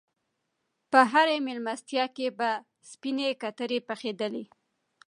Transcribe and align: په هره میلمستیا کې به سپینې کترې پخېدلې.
په 0.91 0.99
هره 1.11 1.35
میلمستیا 1.45 2.05
کې 2.15 2.27
به 2.37 2.49
سپینې 2.91 3.29
کترې 3.41 3.79
پخېدلې. 3.89 4.45